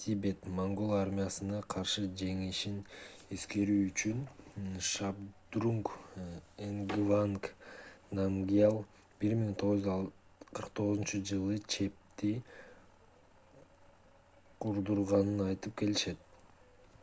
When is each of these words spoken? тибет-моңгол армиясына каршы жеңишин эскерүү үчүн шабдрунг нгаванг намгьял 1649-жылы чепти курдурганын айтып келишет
тибет-моңгол 0.00 0.90
армиясына 0.98 1.62
каршы 1.74 2.02
жеңишин 2.20 2.76
эскерүү 3.36 3.78
үчүн 3.86 4.20
шабдрунг 4.90 5.90
нгаванг 6.76 7.50
намгьял 8.20 8.78
1649-жылы 9.32 11.58
чепти 11.76 12.32
курдурганын 14.66 15.46
айтып 15.50 15.78
келишет 15.86 16.18